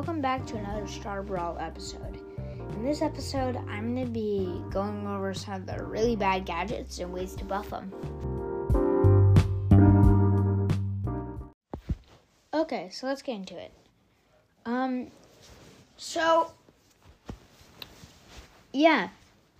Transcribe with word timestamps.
welcome 0.00 0.22
back 0.22 0.46
to 0.46 0.56
another 0.56 0.86
Star 0.86 1.22
Brawl 1.22 1.58
episode. 1.60 2.18
In 2.70 2.82
this 2.82 3.02
episode, 3.02 3.54
I'm 3.68 3.94
going 3.94 4.06
to 4.06 4.10
be 4.10 4.62
going 4.70 5.06
over 5.06 5.34
some 5.34 5.56
of 5.56 5.66
the 5.66 5.84
really 5.84 6.16
bad 6.16 6.46
gadgets 6.46 7.00
and 7.00 7.12
ways 7.12 7.34
to 7.34 7.44
buff 7.44 7.68
them. 7.68 7.92
Okay, 12.54 12.88
so 12.90 13.08
let's 13.08 13.20
get 13.20 13.34
into 13.34 13.58
it. 13.58 13.72
Um, 14.64 15.08
so, 15.98 16.50
yeah, 18.72 19.10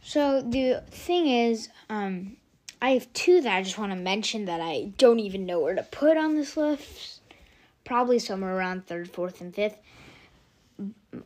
so 0.03 0.41
the 0.41 0.83
thing 0.91 1.27
is, 1.27 1.69
um, 1.91 2.39
I 2.81 2.93
have 2.93 3.13
two 3.13 3.43
that 3.43 3.57
I 3.57 3.63
just 3.63 3.77
want 3.77 3.93
to 3.93 3.99
mention 3.99 4.47
that 4.47 4.63
I 4.63 4.93
don't 4.97 5.21
even 5.21 5.45
know 5.45 5.61
where 5.61 5.75
to 5.75 5.83
put 5.83 6.17
on 6.17 6.35
this 6.35 6.57
list 6.57 7.21
probably 7.85 8.19
somewhere 8.19 8.57
around 8.57 8.87
third, 8.87 9.11
fourth, 9.11 9.43
and 9.43 9.55
fifth 9.55 9.77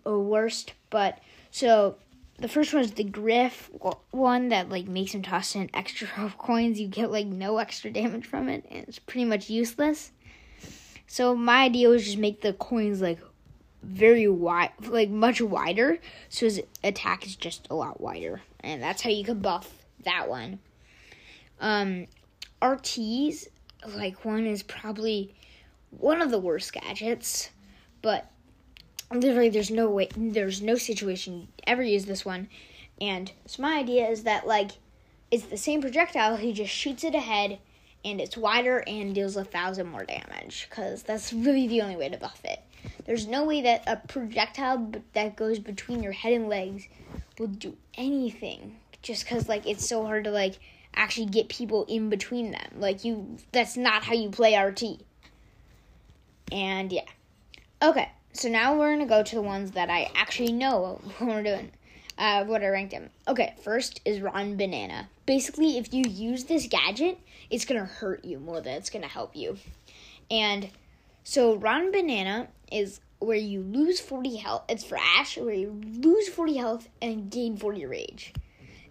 worst. 0.04 0.72
But 0.90 1.18
so 1.50 1.96
the 2.38 2.48
first 2.48 2.74
one 2.74 2.82
is 2.82 2.92
the 2.92 3.04
Griff 3.04 3.70
one 4.10 4.48
that 4.48 4.68
like 4.68 4.88
makes 4.88 5.12
him 5.14 5.22
toss 5.22 5.54
in 5.54 5.70
extra 5.74 6.08
coins. 6.38 6.80
You 6.80 6.88
get 6.88 7.10
like 7.10 7.26
no 7.26 7.58
extra 7.58 7.90
damage 7.90 8.26
from 8.26 8.48
it, 8.48 8.64
and 8.70 8.86
it's 8.88 8.98
pretty 8.98 9.24
much 9.24 9.50
useless. 9.50 10.12
So 11.06 11.34
my 11.34 11.64
idea 11.64 11.88
was 11.88 12.04
just 12.04 12.18
make 12.18 12.40
the 12.40 12.54
coins 12.54 13.00
like 13.00 13.20
very 13.82 14.26
wide, 14.26 14.72
like 14.86 15.10
much 15.10 15.40
wider, 15.40 15.98
so 16.28 16.46
his 16.46 16.62
attack 16.82 17.26
is 17.26 17.36
just 17.36 17.66
a 17.70 17.74
lot 17.74 18.00
wider, 18.00 18.40
and 18.60 18.82
that's 18.82 19.02
how 19.02 19.10
you 19.10 19.24
can 19.24 19.40
buff 19.40 19.84
that 20.04 20.28
one. 20.28 20.58
Um, 21.60 22.06
RTs 22.60 23.48
like 23.94 24.24
one 24.24 24.46
is 24.46 24.62
probably 24.62 25.34
one 25.90 26.22
of 26.22 26.30
the 26.30 26.38
worst 26.38 26.72
gadgets, 26.72 27.50
but 28.02 28.30
literally 29.14 29.48
there's 29.48 29.70
no 29.70 29.88
way 29.88 30.08
there's 30.16 30.62
no 30.62 30.76
situation 30.76 31.48
ever 31.66 31.82
use 31.82 32.04
this 32.06 32.24
one. 32.24 32.48
And 33.00 33.32
so 33.46 33.62
my 33.62 33.78
idea 33.78 34.08
is 34.08 34.22
that 34.24 34.46
like 34.46 34.72
it's 35.30 35.44
the 35.44 35.56
same 35.56 35.80
projectile, 35.80 36.36
he 36.36 36.52
just 36.52 36.72
shoots 36.72 37.04
it 37.04 37.14
ahead 37.14 37.58
and 38.04 38.20
it's 38.20 38.36
wider 38.36 38.84
and 38.86 39.14
deals 39.14 39.36
a 39.36 39.44
thousand 39.44 39.86
more 39.88 40.04
damage 40.04 40.66
because 40.68 41.02
that's 41.02 41.32
really 41.32 41.66
the 41.66 41.80
only 41.80 41.96
way 41.96 42.08
to 42.08 42.18
buff 42.18 42.40
it. 42.44 42.60
There's 43.06 43.26
no 43.26 43.44
way 43.44 43.62
that 43.62 43.82
a 43.86 43.96
projectile 43.96 44.92
that 45.14 45.36
goes 45.36 45.58
between 45.58 46.02
your 46.02 46.12
head 46.12 46.32
and 46.34 46.48
legs 46.48 46.86
will 47.38 47.48
do 47.48 47.76
anything 47.94 48.76
just 49.02 49.24
because 49.24 49.48
like 49.48 49.66
it's 49.66 49.88
so 49.88 50.04
hard 50.04 50.24
to 50.24 50.30
like 50.30 50.58
actually 50.94 51.26
get 51.26 51.48
people 51.48 51.84
in 51.88 52.10
between 52.10 52.50
them. 52.50 52.68
Like 52.76 53.04
you, 53.04 53.38
that's 53.52 53.76
not 53.76 54.04
how 54.04 54.14
you 54.14 54.30
play 54.30 54.56
RT. 54.56 54.82
And 56.52 56.92
yeah. 56.92 57.02
Okay, 57.82 58.10
so 58.34 58.48
now 58.48 58.76
we're 58.76 58.90
gonna 58.92 59.06
go 59.06 59.22
to 59.22 59.34
the 59.34 59.42
ones 59.42 59.70
that 59.72 59.88
I 59.90 60.10
actually 60.14 60.52
know 60.52 61.00
what 61.18 61.28
we're 61.28 61.42
doing. 61.42 61.70
Uh, 62.16 62.44
what 62.44 62.62
I 62.62 62.68
ranked 62.68 62.92
them. 62.92 63.10
Okay, 63.26 63.54
first 63.62 64.00
is 64.04 64.20
Ron 64.20 64.56
Banana. 64.56 65.08
Basically, 65.26 65.78
if 65.78 65.92
you 65.92 66.04
use 66.08 66.44
this 66.44 66.68
gadget, 66.68 67.18
it's 67.50 67.64
gonna 67.64 67.84
hurt 67.84 68.24
you 68.24 68.38
more 68.38 68.60
than 68.60 68.74
it's 68.74 68.90
gonna 68.90 69.08
help 69.08 69.34
you. 69.34 69.56
And 70.30 70.68
so 71.24 71.56
Ron 71.56 71.90
Banana 71.90 72.48
is 72.70 73.00
where 73.18 73.36
you 73.36 73.60
lose 73.62 74.00
40 74.00 74.36
health. 74.36 74.64
It's 74.68 74.84
for 74.84 74.98
Ash, 74.98 75.36
where 75.38 75.54
you 75.54 75.80
lose 75.84 76.28
40 76.28 76.56
health 76.56 76.88
and 77.00 77.30
gain 77.30 77.56
40 77.56 77.86
rage. 77.86 78.32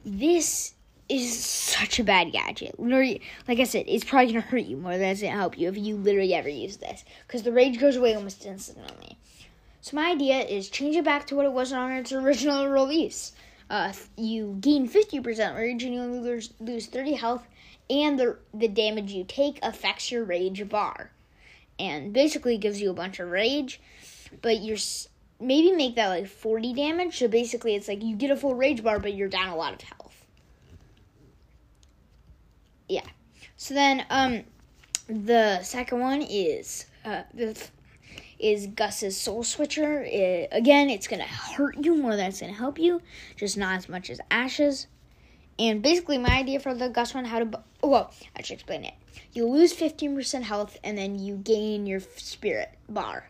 This 0.05 0.73
is 1.09 1.37
such 1.43 1.99
a 1.99 2.03
bad 2.03 2.31
gadget. 2.31 2.79
Literally, 2.79 3.21
like 3.47 3.59
I 3.59 3.65
said, 3.65 3.85
it's 3.87 4.03
probably 4.03 4.33
gonna 4.33 4.41
hurt 4.41 4.63
you 4.63 4.77
more 4.77 4.97
than 4.97 5.09
it's 5.09 5.21
gonna 5.21 5.33
help 5.33 5.57
you 5.57 5.69
if 5.69 5.77
you 5.77 5.95
literally 5.95 6.33
ever 6.33 6.49
use 6.49 6.77
this, 6.77 7.03
because 7.27 7.43
the 7.43 7.51
rage 7.51 7.79
goes 7.79 7.95
away 7.95 8.15
almost 8.15 8.45
instantly. 8.45 9.17
So 9.83 9.95
my 9.95 10.09
idea 10.09 10.39
is 10.39 10.69
change 10.69 10.95
it 10.95 11.05
back 11.05 11.27
to 11.27 11.35
what 11.35 11.45
it 11.45 11.51
was 11.51 11.71
on 11.71 11.91
its 11.91 12.11
original 12.11 12.67
release. 12.67 13.33
Uh, 13.69 13.93
you 14.17 14.57
gain 14.59 14.89
50% 14.89 15.55
rage 15.55 15.83
and 15.83 15.93
you 15.93 16.01
lose, 16.01 16.53
lose 16.59 16.87
30 16.87 17.13
health, 17.13 17.47
and 17.89 18.19
the 18.19 18.37
the 18.53 18.67
damage 18.67 19.11
you 19.11 19.25
take 19.27 19.59
affects 19.61 20.11
your 20.11 20.23
rage 20.23 20.67
bar, 20.67 21.11
and 21.77 22.13
basically 22.13 22.57
gives 22.57 22.81
you 22.81 22.89
a 22.89 22.93
bunch 22.95 23.19
of 23.19 23.29
rage, 23.29 23.79
but 24.41 24.61
you're 24.61 24.77
maybe 25.39 25.71
make 25.71 25.95
that 25.95 26.07
like 26.07 26.27
40 26.27 26.73
damage. 26.73 27.19
So 27.19 27.27
basically, 27.27 27.75
it's 27.75 27.87
like 27.87 28.01
you 28.01 28.15
get 28.15 28.31
a 28.31 28.35
full 28.35 28.55
rage 28.55 28.83
bar, 28.83 28.99
but 28.99 29.13
you're 29.13 29.29
down 29.29 29.49
a 29.49 29.55
lot 29.55 29.73
of 29.73 29.81
health 29.81 30.03
yeah. 32.87 33.05
So 33.57 33.73
then, 33.73 34.05
um, 34.09 34.43
the 35.07 35.61
second 35.63 35.99
one 35.99 36.21
is 36.21 36.85
uh, 37.05 37.23
the 37.33 37.59
is 38.43 38.67
Gus's 38.67 39.19
Soul 39.19 39.43
Switcher. 39.43 40.03
It, 40.03 40.49
again, 40.51 40.89
it's 40.89 41.07
gonna 41.07 41.23
hurt 41.23 41.77
you 41.83 41.95
more 41.95 42.15
than 42.15 42.27
it's 42.27 42.41
gonna 42.41 42.53
help 42.53 42.77
you, 42.77 43.01
just 43.37 43.57
not 43.57 43.77
as 43.77 43.87
much 43.87 44.09
as 44.09 44.19
Ash's. 44.29 44.87
And 45.57 45.81
basically, 45.81 46.17
my 46.17 46.37
idea 46.37 46.59
for 46.59 46.73
the 46.73 46.89
Gus 46.89 47.13
one, 47.13 47.25
how 47.25 47.39
to 47.39 47.59
oh, 47.81 47.87
well, 47.87 48.13
I 48.35 48.41
should 48.41 48.55
explain 48.55 48.83
it. 48.83 48.93
You 49.31 49.47
lose 49.47 49.71
fifteen 49.71 50.15
percent 50.15 50.45
health, 50.45 50.77
and 50.83 50.97
then 50.97 51.17
you 51.17 51.35
gain 51.37 51.85
your 51.85 51.99
spirit 51.99 52.69
bar. 52.89 53.29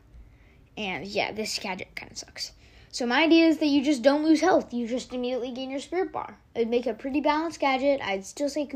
And 0.77 1.05
yeah, 1.05 1.31
this 1.31 1.59
gadget 1.59 1.95
kind 1.95 2.11
of 2.11 2.17
sucks. 2.17 2.53
So 2.89 3.05
my 3.05 3.23
idea 3.23 3.47
is 3.47 3.57
that 3.57 3.67
you 3.67 3.83
just 3.83 4.01
don't 4.01 4.23
lose 4.23 4.41
health. 4.41 4.73
You 4.73 4.87
just 4.87 5.13
immediately 5.13 5.51
gain 5.51 5.69
your 5.69 5.79
spirit 5.79 6.11
bar. 6.11 6.37
It'd 6.55 6.69
make 6.69 6.87
a 6.87 6.93
pretty 6.93 7.21
balanced 7.21 7.59
gadget. 7.59 8.01
I'd 8.01 8.25
still 8.25 8.49
say 8.49 8.69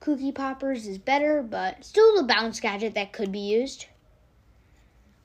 Kooky 0.00 0.34
Poppers 0.34 0.86
is 0.86 0.98
better, 0.98 1.42
but 1.42 1.84
still 1.84 2.18
a 2.18 2.24
balanced 2.24 2.62
gadget 2.62 2.94
that 2.94 3.12
could 3.12 3.32
be 3.32 3.38
used. 3.38 3.86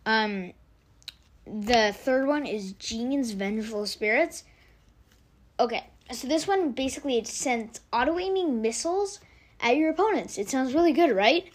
Um, 0.09 0.53
the 1.45 1.93
third 1.93 2.25
one 2.25 2.47
is 2.47 2.73
Gene's 2.73 3.33
Vengeful 3.33 3.85
Spirits. 3.85 4.43
Okay, 5.59 5.85
so 6.11 6.27
this 6.27 6.47
one 6.47 6.71
basically 6.71 7.19
it 7.19 7.27
sends 7.27 7.79
auto 7.93 8.17
aiming 8.17 8.59
missiles 8.59 9.19
at 9.59 9.77
your 9.77 9.91
opponents. 9.91 10.39
It 10.39 10.49
sounds 10.49 10.73
really 10.73 10.93
good, 10.93 11.15
right? 11.15 11.51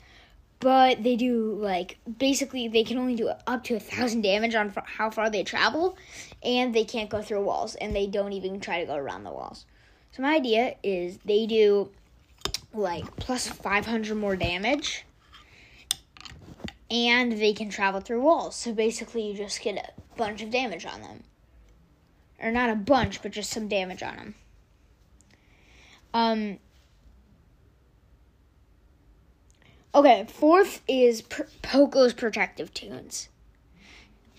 But 0.60 1.03
they 1.03 1.16
do 1.16 1.59
like 1.60 1.98
basically 2.19 2.69
they 2.69 2.84
can 2.84 2.97
only 2.97 3.16
do 3.16 3.28
up 3.44 3.64
to 3.64 3.75
a 3.75 3.81
thousand 3.81 4.22
damage 4.22 4.54
on 4.54 4.72
how 4.84 5.10
far 5.10 5.31
they 5.31 5.43
travel, 5.43 5.97
and 6.41 6.72
they 6.72 6.84
can't 6.84 7.10
go 7.10 7.22
through 7.22 7.43
walls, 7.43 7.75
and 7.75 7.94
they 7.94 8.06
don't 8.06 8.32
even 8.32 8.60
try 8.60 8.78
to 8.78 8.87
go 8.87 8.94
around 8.94 9.25
the 9.25 9.32
walls. 9.32 9.66
So 10.12 10.22
my 10.22 10.37
idea 10.37 10.76
is 10.84 11.19
they 11.25 11.47
do 11.47 11.91
like 12.72 13.16
plus 13.16 13.48
500 13.48 14.14
more 14.14 14.37
damage 14.37 15.04
and 16.94 17.32
they 17.32 17.53
can 17.53 17.71
travel 17.71 18.00
through 18.00 18.22
walls. 18.22 18.55
So 18.55 18.72
basically, 18.72 19.27
you 19.27 19.34
just 19.34 19.60
get 19.60 19.77
a 19.77 20.16
bunch 20.16 20.43
of 20.43 20.50
damage 20.50 20.87
on 20.87 21.03
them. 21.03 21.25
Or 22.41 22.53
not 22.53 22.71
a 22.71 22.77
bunch, 22.77 23.21
but 23.21 23.32
just 23.32 23.50
some 23.50 23.66
damage 23.66 24.03
on 24.03 24.16
them. 24.16 24.34
Um. 26.15 26.59
Okay, 29.93 30.27
fourth 30.28 30.82
is 30.87 31.22
Poco's 31.62 32.15
Protective 32.15 32.72
Tunes. 32.72 33.28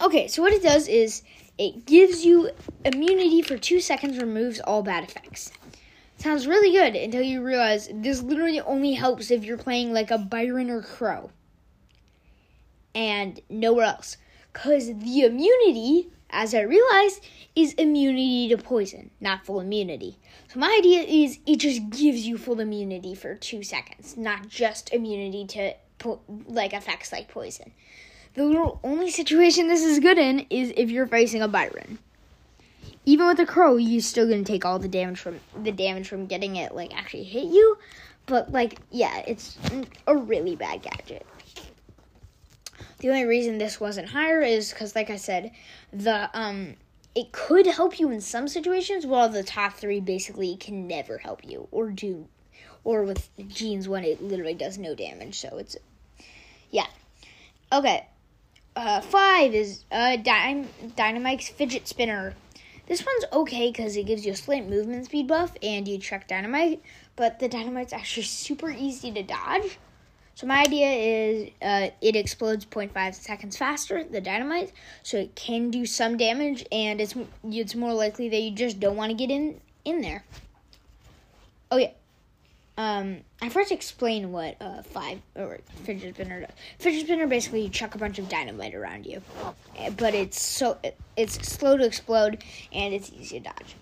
Okay, 0.01 0.27
so 0.29 0.41
what 0.41 0.53
it 0.53 0.63
does 0.63 0.87
is 0.87 1.23
it 1.57 1.85
gives 1.85 2.23
you 2.25 2.51
immunity 2.85 3.41
for 3.41 3.57
two 3.57 3.81
seconds, 3.81 4.17
removes 4.17 4.61
all 4.61 4.81
bad 4.81 5.03
effects. 5.03 5.51
Sounds 6.17 6.47
really 6.47 6.71
good 6.71 6.95
until 6.95 7.21
you 7.21 7.41
realize 7.41 7.89
this 7.91 8.21
literally 8.21 8.61
only 8.61 8.93
helps 8.93 9.29
if 9.29 9.43
you're 9.43 9.57
playing 9.57 9.91
like 9.93 10.11
a 10.11 10.17
Byron 10.17 10.69
or 10.69 10.81
Crow. 10.81 11.31
And 12.95 13.39
nowhere 13.49 13.85
else. 13.85 14.17
Because 14.51 14.87
the 14.87 15.21
immunity, 15.21 16.07
as 16.29 16.55
I 16.55 16.61
realized, 16.61 17.23
is 17.55 17.73
immunity 17.73 18.49
to 18.49 18.57
poison, 18.57 19.11
not 19.19 19.45
full 19.45 19.59
immunity. 19.59 20.17
So 20.47 20.59
my 20.59 20.73
idea 20.79 21.01
is 21.01 21.39
it 21.45 21.57
just 21.57 21.89
gives 21.89 22.25
you 22.25 22.37
full 22.37 22.59
immunity 22.59 23.13
for 23.13 23.35
two 23.35 23.61
seconds, 23.61 24.15
not 24.15 24.47
just 24.47 24.93
immunity 24.93 25.45
to 25.47 25.73
po- 25.99 26.21
like 26.47 26.73
effects 26.73 27.11
like 27.11 27.27
poison. 27.27 27.73
The 28.33 28.77
only 28.83 29.11
situation 29.11 29.67
this 29.67 29.83
is 29.83 29.99
good 29.99 30.17
in 30.17 30.45
is 30.49 30.73
if 30.75 30.89
you're 30.89 31.07
facing 31.07 31.41
a 31.41 31.47
Byron 31.47 31.99
even 33.05 33.27
with 33.27 33.37
the 33.37 33.45
crow, 33.45 33.77
you're 33.77 34.01
still 34.01 34.27
gonna 34.27 34.43
take 34.43 34.65
all 34.65 34.79
the 34.79 34.87
damage 34.87 35.19
from 35.19 35.39
the 35.61 35.71
damage 35.71 36.07
from 36.07 36.25
getting 36.25 36.55
it 36.55 36.73
like 36.73 36.95
actually 36.95 37.23
hit 37.23 37.45
you. 37.45 37.77
But 38.25 38.51
like, 38.51 38.79
yeah, 38.89 39.23
it's 39.27 39.57
a 40.07 40.15
really 40.15 40.55
bad 40.55 40.81
gadget. 40.81 41.25
The 43.05 43.11
only 43.11 43.25
reason 43.25 43.59
this 43.59 43.79
wasn't 43.79 44.09
higher 44.09 44.41
is 44.41 44.73
because, 44.73 44.95
like 44.95 45.11
I 45.11 45.17
said, 45.17 45.51
the 45.93 46.27
um, 46.33 46.73
it 47.13 47.31
could 47.31 47.67
help 47.67 47.99
you 47.99 48.09
in 48.09 48.19
some 48.19 48.47
situations, 48.47 49.05
while 49.05 49.29
the 49.29 49.43
top 49.43 49.73
three 49.73 49.99
basically 49.99 50.55
can 50.55 50.87
never 50.87 51.19
help 51.19 51.45
you 51.45 51.67
or 51.71 51.91
do, 51.91 52.27
or 52.83 53.03
with 53.03 53.29
Gene's 53.47 53.87
one, 53.87 54.03
it 54.03 54.23
literally 54.23 54.55
does 54.55 54.79
no 54.79 54.95
damage. 54.95 55.37
So 55.37 55.59
it's, 55.59 55.77
yeah, 56.71 56.87
okay. 57.71 58.07
Uh, 58.75 59.01
five 59.01 59.53
is 59.53 59.85
uh, 59.91 60.17
Dynam- 60.17 60.95
Dynamike's 60.95 61.49
fidget 61.49 61.87
spinner. 61.87 62.33
This 62.87 63.05
one's 63.05 63.31
okay 63.31 63.69
because 63.69 63.95
it 63.95 64.07
gives 64.07 64.25
you 64.25 64.31
a 64.31 64.35
slight 64.35 64.67
movement 64.67 65.05
speed 65.05 65.27
buff 65.27 65.55
and 65.61 65.87
you 65.87 65.99
check 65.99 66.27
dynamite, 66.27 66.81
but 67.15 67.37
the 67.37 67.49
dynamite's 67.49 67.93
actually 67.93 68.23
super 68.23 68.71
easy 68.71 69.11
to 69.11 69.21
dodge. 69.21 69.77
So 70.35 70.45
my 70.47 70.61
idea 70.61 70.91
is 70.91 71.49
uh, 71.61 71.89
it 72.01 72.17
explodes 72.17 72.65
0.5 72.65 73.15
seconds 73.15 73.55
faster, 73.55 74.03
the 74.03 74.19
dynamite, 74.19 74.73
so 75.01 75.17
it 75.17 75.33
can 75.35 75.71
do 75.71 75.85
some 75.85 76.17
damage, 76.17 76.65
and 76.73 76.99
it's 76.99 77.15
it's 77.43 77.73
more 77.73 77.93
likely 77.93 78.27
that 78.27 78.41
you 78.41 78.51
just 78.51 78.79
don't 78.81 78.97
want 78.97 79.11
to 79.11 79.15
get 79.15 79.31
in 79.31 79.61
in 79.85 80.01
there. 80.01 80.25
Oh 81.71 81.77
yeah, 81.77 81.91
um, 82.77 83.21
I 83.41 83.47
first 83.47 83.71
explain 83.71 84.33
what 84.33 84.57
uh, 84.59 84.81
five 84.81 85.21
or 85.37 85.59
fidget 85.83 86.15
spinner 86.15 86.41
does. 86.41 86.51
Fidget 86.79 87.05
spinner 87.05 87.27
basically 87.27 87.61
you 87.61 87.69
chuck 87.69 87.95
a 87.95 87.97
bunch 87.97 88.19
of 88.19 88.27
dynamite 88.27 88.75
around 88.75 89.05
you, 89.05 89.21
but 89.95 90.13
it's 90.13 90.41
so 90.41 90.77
it's 91.15 91.47
slow 91.47 91.77
to 91.77 91.85
explode 91.85 92.43
and 92.73 92.93
it's 92.93 93.09
easy 93.13 93.39
to 93.39 93.45
dodge. 93.45 93.75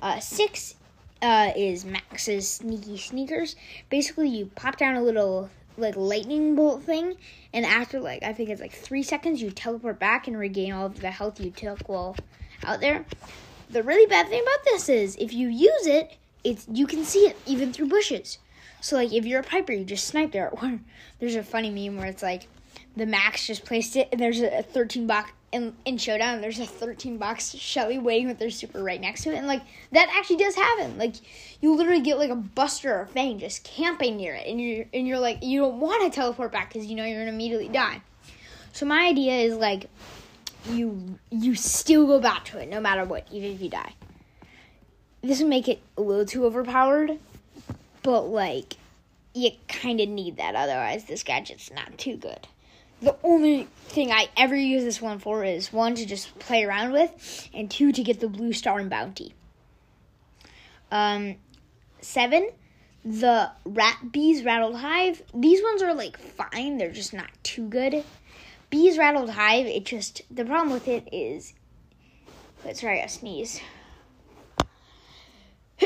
Uh, 0.00 0.20
six 0.20 0.76
uh, 1.22 1.50
is 1.56 1.84
Max's 1.84 2.48
sneaky 2.48 2.96
sneakers. 2.96 3.56
Basically, 3.90 4.28
you 4.28 4.46
pop 4.54 4.76
down 4.76 4.94
a 4.94 5.02
little 5.02 5.50
like 5.78 5.96
lightning 5.96 6.54
bolt 6.54 6.82
thing, 6.82 7.16
and 7.52 7.64
after 7.64 8.00
like 8.00 8.22
I 8.22 8.32
think 8.32 8.50
it's 8.50 8.60
like 8.60 8.72
three 8.72 9.02
seconds, 9.02 9.40
you 9.40 9.50
teleport 9.50 9.98
back 9.98 10.28
and 10.28 10.38
regain 10.38 10.72
all 10.72 10.86
of 10.86 11.00
the 11.00 11.10
health 11.10 11.40
you 11.40 11.50
took 11.50 11.88
while 11.88 12.16
out 12.64 12.80
there. 12.80 13.04
The 13.70 13.82
really 13.82 14.06
bad 14.06 14.28
thing 14.28 14.42
about 14.42 14.64
this 14.64 14.88
is 14.88 15.16
if 15.16 15.32
you 15.32 15.48
use 15.48 15.86
it 15.86 16.16
it's 16.44 16.66
you 16.72 16.86
can 16.86 17.04
see 17.04 17.20
it 17.20 17.36
even 17.46 17.72
through 17.72 17.88
bushes. 17.88 18.38
So 18.80 18.96
like 18.96 19.12
if 19.12 19.24
you're 19.24 19.40
a 19.40 19.44
piper, 19.44 19.72
you 19.72 19.84
just 19.84 20.06
snipe 20.06 20.32
there. 20.32 20.50
Or 20.62 20.80
there's 21.18 21.36
a 21.36 21.42
funny 21.42 21.70
meme 21.70 21.96
where 21.96 22.06
it's 22.06 22.22
like 22.22 22.48
the 22.96 23.06
Max 23.06 23.46
just 23.46 23.64
placed 23.64 23.96
it, 23.96 24.08
and 24.12 24.20
there's 24.20 24.40
a 24.40 24.62
13 24.62 25.06
box 25.06 25.32
in, 25.52 25.74
in 25.84 25.98
Showdown. 25.98 26.40
There's 26.40 26.58
a 26.58 26.66
13 26.66 27.18
box 27.18 27.54
Shelly 27.54 27.98
waiting 27.98 28.28
with 28.28 28.38
their 28.38 28.50
super 28.50 28.82
right 28.82 29.00
next 29.00 29.22
to 29.24 29.32
it, 29.32 29.36
and 29.36 29.46
like 29.46 29.62
that 29.92 30.08
actually 30.16 30.36
does 30.36 30.54
happen. 30.54 30.98
Like 30.98 31.16
you 31.60 31.74
literally 31.74 32.02
get 32.02 32.18
like 32.18 32.30
a 32.30 32.36
Buster 32.36 32.94
or 32.94 33.02
a 33.02 33.06
Fang 33.06 33.38
just 33.38 33.64
camping 33.64 34.16
near 34.16 34.34
it, 34.34 34.46
and 34.46 34.60
you're 34.60 34.86
and 34.92 35.06
you're 35.06 35.18
like 35.18 35.42
you 35.42 35.60
don't 35.60 35.80
want 35.80 36.02
to 36.02 36.14
teleport 36.14 36.52
back 36.52 36.72
because 36.72 36.86
you 36.86 36.96
know 36.96 37.04
you're 37.04 37.20
gonna 37.20 37.32
immediately 37.32 37.68
die. 37.68 38.02
So 38.72 38.86
my 38.86 39.06
idea 39.06 39.36
is 39.36 39.56
like 39.56 39.88
you 40.70 41.18
you 41.30 41.54
still 41.54 42.06
go 42.06 42.20
back 42.20 42.44
to 42.46 42.58
it 42.58 42.68
no 42.68 42.80
matter 42.80 43.04
what, 43.04 43.26
even 43.30 43.52
if 43.52 43.60
you 43.60 43.70
die 43.70 43.94
this 45.22 45.40
would 45.40 45.48
make 45.48 45.68
it 45.68 45.80
a 45.96 46.00
little 46.00 46.24
too 46.24 46.44
overpowered, 46.44 47.18
but 48.02 48.22
like 48.22 48.74
you 49.34 49.50
kind 49.68 50.00
of 50.00 50.08
need 50.08 50.36
that 50.36 50.54
otherwise 50.54 51.04
this 51.04 51.22
gadget's 51.22 51.70
not 51.70 51.98
too 51.98 52.16
good. 52.16 52.46
The 53.00 53.16
only 53.22 53.68
thing 53.86 54.10
I 54.10 54.28
ever 54.36 54.56
use 54.56 54.82
this 54.82 55.00
one 55.00 55.18
for 55.18 55.44
is 55.44 55.72
one 55.72 55.94
to 55.94 56.04
just 56.04 56.36
play 56.38 56.64
around 56.64 56.92
with, 56.92 57.48
and 57.54 57.70
two 57.70 57.92
to 57.92 58.02
get 58.02 58.20
the 58.20 58.28
blue 58.28 58.52
star 58.52 58.80
and 58.80 58.90
bounty. 58.90 59.34
Um, 60.90 61.36
seven, 62.00 62.50
the 63.04 63.50
rat 63.64 64.10
Bea's 64.10 64.44
rattled 64.44 64.76
hive. 64.76 65.22
These 65.32 65.62
ones 65.62 65.82
are 65.82 65.94
like 65.94 66.18
fine; 66.18 66.78
they're 66.78 66.90
just 66.90 67.14
not 67.14 67.30
too 67.44 67.68
good. 67.68 68.02
Bea's 68.70 68.98
rattled 68.98 69.30
hive. 69.30 69.66
It 69.66 69.84
just 69.84 70.22
the 70.30 70.44
problem 70.44 70.72
with 70.72 70.88
it 70.88 71.08
is. 71.12 71.54
Let's 72.64 72.80
try 72.80 72.96
a 72.96 73.08
sneeze. 73.08 73.60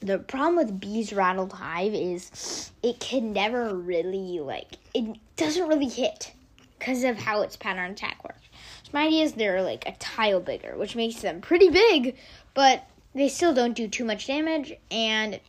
the 0.00 0.18
problem 0.18 0.56
with 0.56 0.78
Bea's 0.78 1.14
rattled 1.14 1.54
hive 1.54 1.94
is 1.94 2.70
it 2.82 3.00
can 3.00 3.32
never 3.32 3.74
really 3.74 4.38
like 4.40 4.76
it 4.92 5.16
doesn't 5.36 5.68
really 5.68 5.88
hit 5.88 6.32
because 6.78 7.04
of 7.04 7.18
how 7.18 7.42
its 7.42 7.56
pattern 7.56 7.92
attack 7.92 8.22
works. 8.24 8.48
My 8.92 9.06
idea 9.06 9.24
is 9.24 9.32
they're 9.32 9.62
like 9.62 9.86
a 9.86 9.92
tile 9.92 10.40
bigger, 10.40 10.76
which 10.76 10.96
makes 10.96 11.20
them 11.20 11.40
pretty 11.40 11.68
big, 11.68 12.16
but 12.54 12.84
they 13.14 13.28
still 13.28 13.54
don't 13.54 13.74
do 13.74 13.88
too 13.88 14.04
much 14.04 14.26
damage, 14.26 14.72
and 14.90 15.40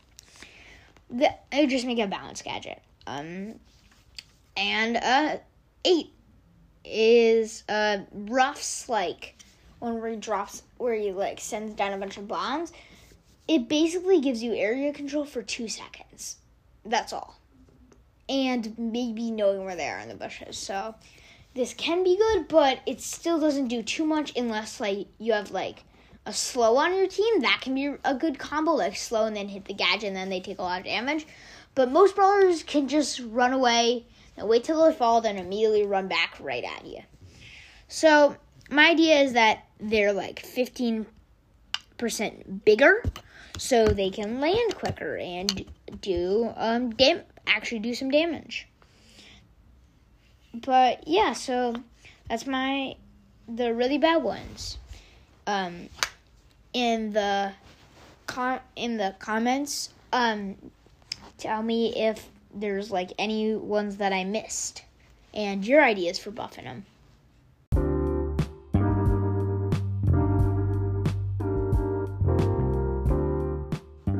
the, 1.10 1.30
they 1.50 1.66
just 1.66 1.86
make 1.86 1.98
a 1.98 2.06
balance 2.06 2.42
gadget. 2.42 2.80
Um, 3.06 3.54
and 4.56 4.96
uh, 4.96 5.36
eight 5.84 6.10
is 6.84 7.64
uh 7.68 7.98
Ruff's 8.12 8.88
like 8.88 9.34
where 9.78 10.08
he 10.08 10.16
drops 10.16 10.62
where 10.78 10.94
he 10.94 11.12
like 11.12 11.38
sends 11.38 11.74
down 11.74 11.92
a 11.92 11.98
bunch 11.98 12.16
of 12.16 12.26
bombs 12.26 12.72
it 13.48 13.66
basically 13.66 14.20
gives 14.20 14.42
you 14.42 14.54
area 14.54 14.92
control 14.92 15.24
for 15.24 15.42
two 15.42 15.68
seconds. 15.68 16.36
That's 16.84 17.14
all. 17.14 17.37
And 18.28 18.74
maybe 18.78 19.30
knowing 19.30 19.64
where 19.64 19.76
they 19.76 19.88
are 19.88 19.98
in 19.98 20.08
the 20.08 20.14
bushes. 20.14 20.58
So 20.58 20.94
this 21.54 21.74
can 21.74 22.04
be 22.04 22.16
good, 22.16 22.48
but 22.48 22.80
it 22.86 23.00
still 23.00 23.40
doesn't 23.40 23.68
do 23.68 23.82
too 23.82 24.04
much 24.04 24.36
unless 24.36 24.80
like 24.80 25.08
you 25.18 25.32
have 25.32 25.50
like 25.50 25.84
a 26.26 26.32
slow 26.32 26.76
on 26.76 26.94
your 26.94 27.06
team. 27.06 27.40
That 27.40 27.60
can 27.62 27.74
be 27.74 27.94
a 28.04 28.14
good 28.14 28.38
combo, 28.38 28.72
like 28.72 28.96
slow 28.96 29.24
and 29.24 29.34
then 29.34 29.48
hit 29.48 29.64
the 29.64 29.74
gadget 29.74 30.08
and 30.08 30.16
then 30.16 30.28
they 30.28 30.40
take 30.40 30.58
a 30.58 30.62
lot 30.62 30.80
of 30.80 30.84
damage. 30.84 31.26
But 31.74 31.90
most 31.90 32.16
brawlers 32.16 32.62
can 32.62 32.88
just 32.88 33.20
run 33.20 33.52
away, 33.52 34.06
and 34.36 34.48
wait 34.48 34.64
till 34.64 34.84
they 34.84 34.92
fall, 34.92 35.20
then 35.20 35.36
immediately 35.36 35.86
run 35.86 36.08
back 36.08 36.36
right 36.40 36.64
at 36.64 36.86
you. 36.86 37.00
So 37.88 38.36
my 38.70 38.90
idea 38.90 39.20
is 39.20 39.32
that 39.34 39.64
they're 39.80 40.12
like 40.12 40.42
15% 40.44 41.06
bigger 42.64 43.02
so 43.56 43.86
they 43.86 44.10
can 44.10 44.40
land 44.40 44.74
quicker 44.76 45.16
and 45.16 45.64
do 46.00 46.52
um 46.56 46.90
dam- 46.90 47.22
actually 47.48 47.80
do 47.80 47.94
some 47.94 48.10
damage. 48.10 48.68
But 50.54 51.06
yeah, 51.06 51.32
so 51.32 51.74
that's 52.28 52.46
my 52.46 52.96
the 53.48 53.74
really 53.74 53.98
bad 53.98 54.22
ones. 54.22 54.78
Um 55.46 55.88
in 56.72 57.12
the 57.12 57.52
com- 58.26 58.60
in 58.76 58.96
the 58.98 59.14
comments 59.18 59.90
um 60.12 60.56
tell 61.38 61.62
me 61.62 61.94
if 61.94 62.28
there's 62.54 62.90
like 62.90 63.12
any 63.18 63.54
ones 63.54 63.96
that 63.96 64.12
I 64.12 64.24
missed 64.24 64.82
and 65.34 65.66
your 65.66 65.82
ideas 65.82 66.18
for 66.18 66.30
buffing 66.30 66.64
them. 66.64 66.84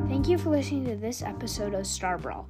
Thank 0.08 0.28
you 0.28 0.38
for 0.38 0.50
listening 0.50 0.84
to 0.86 0.96
this 0.96 1.22
episode 1.22 1.74
of 1.74 1.86
Star 1.86 2.18
Brawl. 2.18 2.46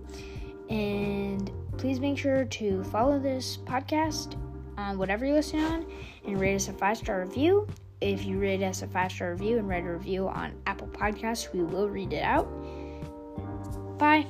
And 0.68 1.50
please 1.76 2.00
make 2.00 2.18
sure 2.18 2.44
to 2.44 2.84
follow 2.84 3.18
this 3.18 3.56
podcast 3.56 4.36
on 4.76 4.98
whatever 4.98 5.24
you're 5.24 5.36
listening 5.36 5.64
on 5.64 5.86
and 6.26 6.40
rate 6.40 6.54
us 6.54 6.68
a 6.68 6.72
five 6.72 6.96
star 6.96 7.20
review. 7.20 7.66
If 8.00 8.24
you 8.24 8.38
rate 8.38 8.62
us 8.62 8.82
a 8.82 8.86
five 8.86 9.10
star 9.12 9.32
review 9.32 9.58
and 9.58 9.68
write 9.68 9.84
a 9.84 9.92
review 9.92 10.28
on 10.28 10.54
Apple 10.66 10.88
Podcasts, 10.88 11.52
we 11.52 11.62
will 11.62 11.88
read 11.88 12.12
it 12.12 12.22
out. 12.22 12.48
Bye. 13.98 14.26